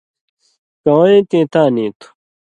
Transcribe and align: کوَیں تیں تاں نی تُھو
کوَیں 0.83 1.21
تیں 1.29 1.45
تاں 1.51 1.69
نی 1.75 1.85
تُھو 1.97 2.07